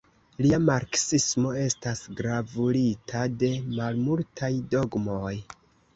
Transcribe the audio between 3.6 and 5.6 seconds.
malmultaj dogmoj.